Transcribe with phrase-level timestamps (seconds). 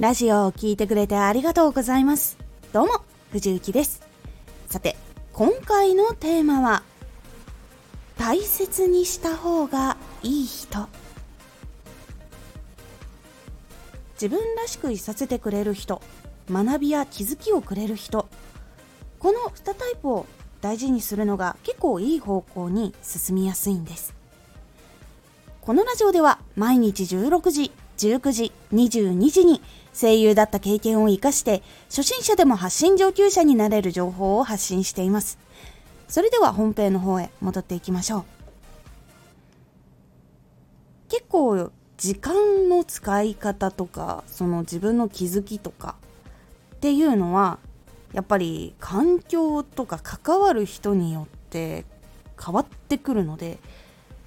[0.00, 2.38] ラジオを聴いてくれてありがとうございます。
[2.72, 3.02] どうも、
[3.32, 4.00] 藤幸です。
[4.66, 4.96] さて、
[5.34, 6.82] 今回のテーマは、
[8.16, 10.88] 大切にした方がいい人。
[14.14, 16.00] 自分らしくいさせてくれる人、
[16.50, 18.26] 学びや気づきをくれる人。
[19.18, 20.24] この2タイプを
[20.62, 24.14] 大事にするのが結構いい方向に進みやすいんです。
[25.60, 29.60] このラジオでは毎日16時、19時、22時に
[29.92, 35.38] 声優だった経験を活かして初心者でも発信上級者になれる情報を発信しています。
[36.08, 38.24] それでは本編の方へ戻っていきましょう。
[41.08, 45.96] 結構時間の使い方とかその自分の気づきとか
[46.76, 47.58] っていうのは
[48.12, 51.84] やっぱり環境とか関わる人によって
[52.42, 53.58] 変わってくるので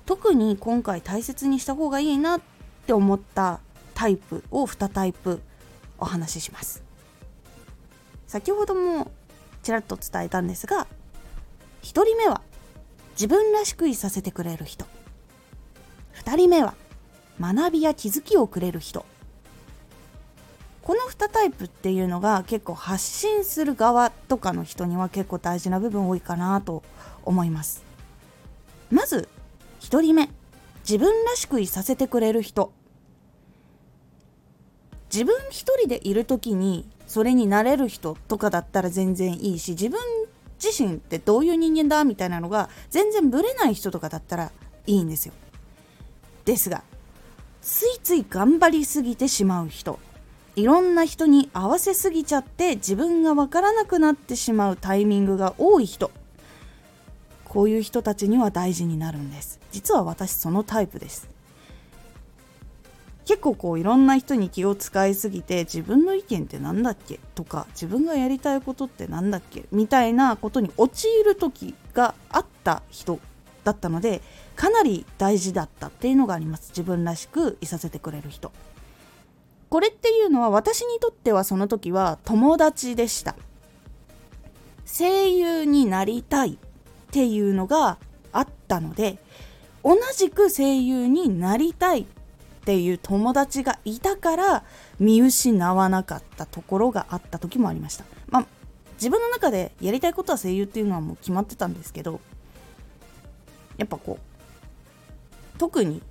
[0.05, 2.41] 特に今回大切にした方がいいなっ
[2.86, 3.59] て思った
[3.95, 5.42] タイプを2タイプ
[5.97, 6.83] お話しします。
[8.27, 9.11] 先ほども
[9.61, 10.88] ちらっと伝えたんですが
[11.83, 12.41] 1人目は
[13.11, 14.86] 自分らしくいさせてくれる人。
[16.16, 16.73] 2人目は
[17.39, 19.05] 学びや気づきをくれる人。
[20.81, 26.83] この2タイプっていうのが結構発信する側とかの人には結構大事な部分多いかなと
[27.23, 27.83] 思います。
[28.91, 29.30] まず
[29.80, 30.30] 1人目
[30.80, 32.73] 自分らしくいさせてくれる人。
[35.14, 40.00] 自分一人でいる時にそれになれる人とかだったら全然いいし自分
[40.61, 44.52] 自身ってどういう人間だみたいなのが全然ブレない人とかだったら
[44.88, 45.33] いいんですよ。
[46.45, 46.81] ですが
[47.61, 50.00] ついつい頑張りすぎてしまう人
[50.55, 56.09] いろんな人に合わせすぎちゃって自分がわからなくなってしまうタイミングが多い人
[57.45, 59.59] こういう人たちには大事になるんです。
[59.72, 61.33] 実は私そのタイプです。
[63.26, 67.20] 結構こういろんな人に気を使いすぎて自分の意見って何だっけ？
[67.36, 69.66] とか自分がやりたいことって何だっけ？
[69.72, 73.20] みたいなことに陥る時があった人
[73.64, 74.22] だったので
[74.58, 76.70] かなり大事だったっていうのがあります。
[76.70, 78.52] 自分らしくいさせてくれる人。
[79.70, 83.36] これっていうのは私にとってはその時は友達でした。
[84.86, 86.58] 声優になりたいっ
[87.12, 87.98] ていうのが
[88.32, 89.17] あったので
[89.83, 92.06] 同じく声優になりたいっ
[92.66, 94.64] ていう友達がいたから
[95.00, 98.06] 見失わなかったところがあった時もありました。
[98.30, 98.46] まあ、
[98.94, 102.22] 自分の中でやりたいことは声優っていうのはもう決まってたんですけど
[103.78, 106.02] やっぱこう特に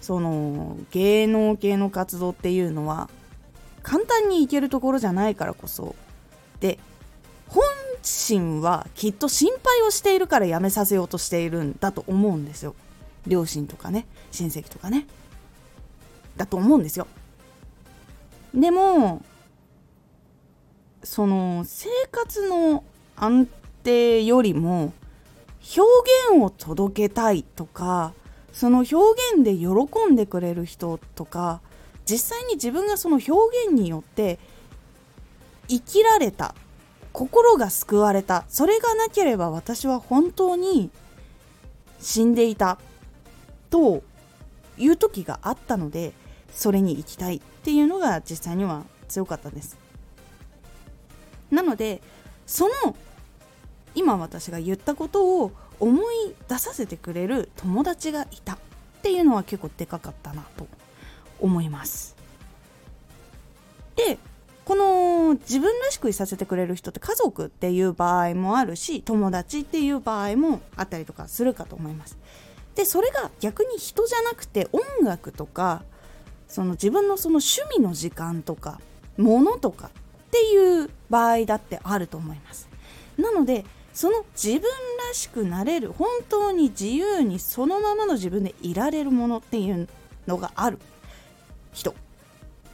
[0.00, 3.08] その芸能系の活動っていうのは
[3.82, 5.94] 簡単に行けるところじゃないからこそ
[6.60, 6.78] で
[7.46, 7.62] 本
[8.02, 12.74] 心はきっと心配をしているからやめさせようとしているんだと思うんですよ
[13.26, 15.06] 両親とかね親戚とかね
[16.38, 17.06] だと思うんですよ。
[18.54, 19.22] でも
[21.04, 22.82] その生活の
[23.16, 23.46] 安
[23.82, 24.92] 定よりも
[25.76, 25.82] 表
[26.32, 28.14] 現を届けたいとか
[28.52, 28.96] その表
[29.34, 31.60] 現で喜んでくれる人とか
[32.10, 33.32] 実際に自分がその表
[33.66, 34.38] 現によって
[35.68, 36.54] 生きられた
[37.12, 40.90] 心が救われたそれがなければ私は本当に
[42.00, 42.78] 死んでいた
[43.70, 44.02] と
[44.78, 46.12] いう時があったので
[46.52, 49.76] それに行きたいっていうのが実際には強かったです。
[51.50, 52.02] なので
[52.46, 52.96] その
[53.94, 58.58] 今私が言ったことを思い出させてくれる友達がいたっ
[59.02, 60.66] ていうのは結構でかかったなと
[61.40, 62.16] 思います。
[63.96, 64.18] で
[64.64, 72.18] この自分らしくいさせてくれる人って家族っていう場合もあるし友達っていう場合もあったりとかするかと思います。
[72.74, 75.82] でそれが逆に人じゃなくて音楽とか
[76.48, 78.80] その自分のその趣味の時間とか
[79.16, 82.68] 物とかっていう場合だってあると思います。
[83.16, 84.62] なのでその自分
[85.08, 89.88] らしくなれる本当に自由にそのままの自分でいられるものっていう
[90.26, 90.78] のがある。
[91.72, 91.94] 人。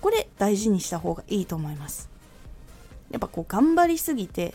[0.00, 2.11] これ大事にした方がいいと思います。
[3.11, 4.55] やっぱこう頑張りすぎて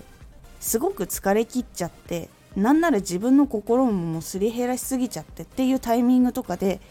[0.60, 6.82] すごく疲れきっちゃってなんなら自分の心もすり減らしすぎちゃってっていうタイミングとかで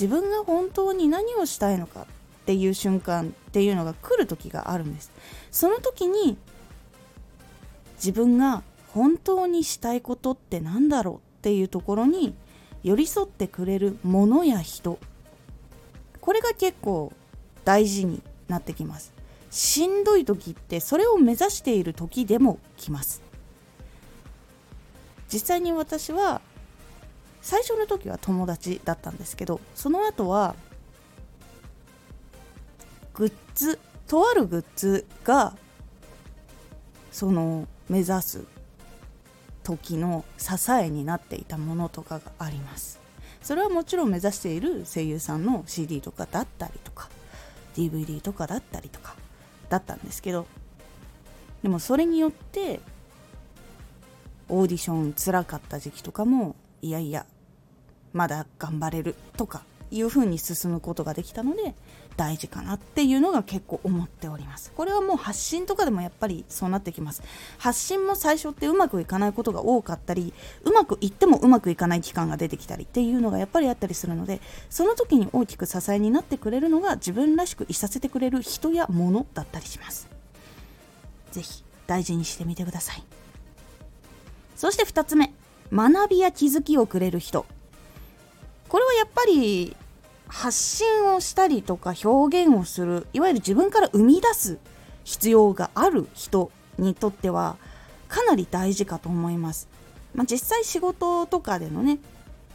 [0.00, 2.06] 自分が本当に何をしたいのかっ
[2.46, 5.10] ていう瞬間っていうのが来る時があるんです。
[5.50, 6.36] その時に
[7.96, 8.62] 自分が
[8.92, 12.34] 本当にしたいことって何だろうっていうところに
[12.82, 14.98] 寄り添ってくれるものや人
[16.20, 17.12] これが結構
[17.64, 19.12] 大事になってきます。
[19.50, 23.22] しんどい時ってそれを目指している時でも来ます。
[25.32, 26.40] 実際に私は
[27.44, 30.56] 最初の時は友達だったんですけどその後は
[33.12, 35.54] グッズとあるグッズが
[37.12, 38.44] その目指す
[39.62, 42.98] 時の支えになっていたものとかがあります。
[43.42, 47.10] それはもちろん目指している声優さんの CD とかだったりとか
[47.76, 49.14] DVD とかだったりとか
[49.68, 50.46] だったんですけど
[51.62, 52.80] でもそれによって
[54.48, 57.26] オーディションつらかった時期とかもいやいや
[58.14, 61.74] まだ頑張れるとかいう風に進むことができたので
[62.16, 64.72] 大事かなっていうのが結構思っております。
[64.76, 67.22] これはもう発信とかでもやっぱりそうなってきます。
[67.58, 70.32] 発信も最初ってうまくいかないことが多かったり
[70.62, 74.40] うまくいってもうまくいかない期間が出てきたりっていうのがやっぱりあったりするので
[74.70, 80.08] その時に大きく支えになってくれるのが自分らしくいさせてくれる人や物だったりします。
[81.32, 83.02] 是非大事にしてみてください。
[84.56, 85.32] そして2つ目。
[85.72, 87.46] 学びや気づきをくれる人。
[88.74, 89.76] これはやっぱり
[90.26, 94.58] 発信をしたりとか表現をするいわゆる自分から生み出す
[95.04, 97.56] 必要がある人にとっては
[98.08, 99.68] かなり大事かと思います。
[100.12, 102.00] まあ、実際仕事とかでのね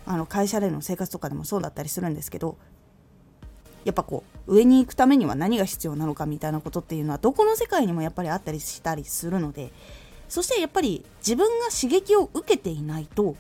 [0.06, 2.58] あの会社での生活とかでもそうだったりするんですけど
[3.86, 9.72] やっぱこう上に行くためには何が必要なのかみたいなことっていうのはどこの世界にもやっぱりあったりしたりするので
[10.28, 13.38] そしてやっぱり自分が刺激を受けていないと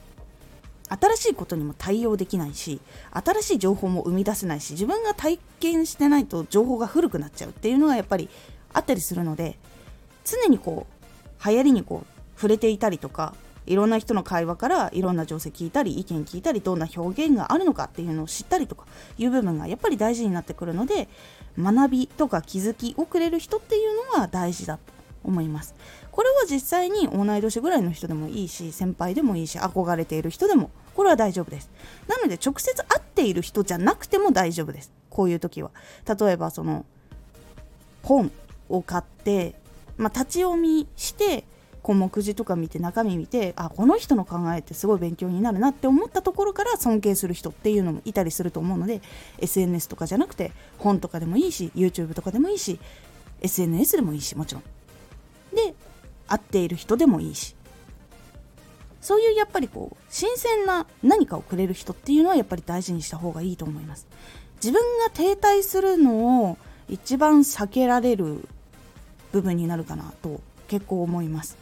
[0.89, 2.81] 新しいことにも対応できないし
[3.11, 8.29] 新しい情報も生み出せないし自分が体験してないと情報が古くなっちゃうっていうのがやっぱり
[8.73, 9.57] あったりするので
[10.25, 13.33] 常にこう流行りにこう触れていたりとか
[13.65, 18.85] いろんな人の会話からいろんな情勢聞いたり意見聞いたりどんな表現があるのかっていうのを知ったりとか
[19.17, 21.07] いう部分がやっぱり大事になってくるので
[21.57, 24.79] 学びとか気づきをくれる人っていうのは大事だ
[25.23, 25.75] 思います。
[26.11, 31.69] これは実際に同い年ぐらいの人でもいいし先輩でもいいし憧れている人でもこれは大丈夫です。
[32.07, 34.91] なので直接会っている人じゃなくても大丈夫です。
[35.09, 35.71] こういう時は。
[36.05, 36.85] 例えばその
[38.03, 38.31] 本
[38.69, 39.55] を買って、
[39.97, 41.43] まあ、立ち読みして
[41.81, 49.01] こう目次とか見て中身見てあこの人の考えってすごい勉強になるなって思ったところから尊敬する人っていうのもいたりすると思うので
[49.39, 52.79] SNS とかじゃなくて本とかでもいいし YouTube とかでもいいし
[53.41, 54.63] SNS でもいいしもちろん。
[55.53, 55.73] で
[56.27, 57.55] 会っている人でもいいし。
[59.01, 64.07] そういうやっぱりこう新鮮な何かをくれる人っていうのはやっぱり大事にした方がいいと思います。
[64.55, 66.57] 自分が停滞するのを
[66.89, 68.47] 一番避けられる
[69.31, 71.57] 部分になるかなと結構思います。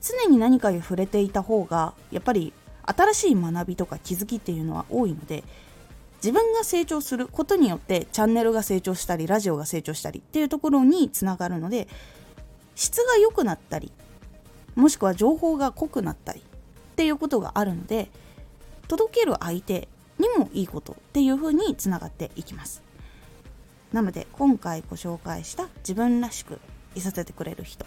[0.00, 2.52] 常に何かに触れていた方がやっぱり
[2.84, 5.44] 新しい学びとか気づきっていうのは多いので
[6.22, 11.88] 自分が成長することによってチャンネルが成長したりラジオが成長したりっていうところにつながるので
[12.74, 13.92] 質が良くなったり
[14.74, 16.42] もしくは情報が濃くなったりっ
[16.96, 18.10] ていうことがあるので
[18.88, 19.88] 届ける相手
[20.18, 22.82] にもいいことっていう風につながっていきます。
[23.92, 26.60] なので今回ご紹介した自分らしく
[26.94, 27.86] いさせてくれる人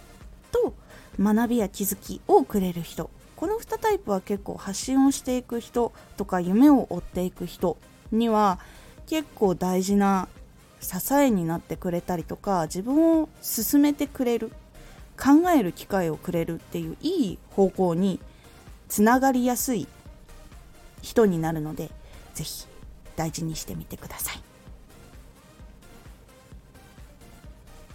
[0.52, 0.74] と
[1.18, 7.78] 学びや気づきをくれる人この2タイプは結構発信をしていく人とか夢を追っていく人
[8.12, 8.58] には
[9.06, 10.28] 結構大事な
[10.80, 14.52] 支えになってくれたりとか自分を進めてくれる
[15.16, 18.20] 考える機会をくれるっていういい方向に
[18.88, 19.86] つながりやすい
[21.02, 21.90] 人になるので
[22.34, 22.66] 是非
[23.16, 24.40] 大事にしてみてください。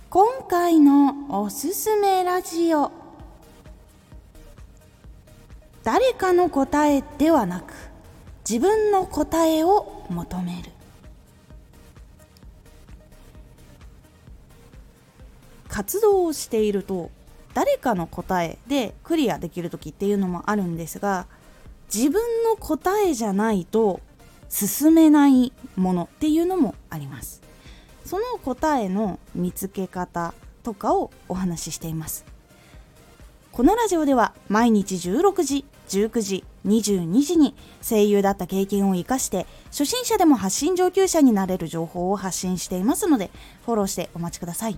[0.10, 2.92] 今回のおすすめラジオ。
[5.84, 7.74] 誰かの答えではなく
[8.48, 10.72] 自分の答えを求める。
[15.80, 17.10] 活動をしていると
[17.54, 21.26] 誰かの答えでクリアできる時っていうのもあるんですが
[21.94, 24.02] 自分の答えじゃないと
[24.50, 27.42] 進めないものっていうのもあります。
[28.04, 30.34] その答えの見つけ方
[30.64, 32.26] とかをお話ししています。
[33.54, 43.32] このラジオでは毎日16時19時22時に声優だった経験を生かして初心者でも発信上級者になれる情報を発信していますので
[43.66, 44.78] フォローしてお待ちください。